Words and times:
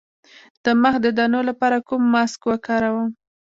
د 0.63 0.65
مخ 0.81 0.95
د 1.03 1.07
دانو 1.17 1.39
لپاره 1.49 1.77
کوم 1.87 2.03
ماسک 2.13 2.41
وکاروم؟ 2.49 3.09